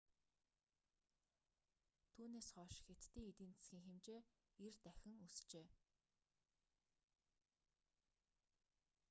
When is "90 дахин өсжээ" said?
4.57-5.67